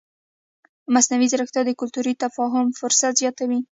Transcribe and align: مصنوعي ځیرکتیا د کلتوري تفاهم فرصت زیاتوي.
مصنوعي 0.93 1.27
ځیرکتیا 1.31 1.61
د 1.65 1.71
کلتوري 1.79 2.13
تفاهم 2.23 2.67
فرصت 2.79 3.13
زیاتوي. 3.21 3.59